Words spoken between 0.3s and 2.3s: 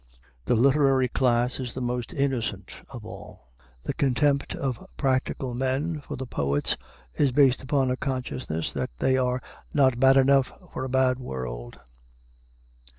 The literary class is the most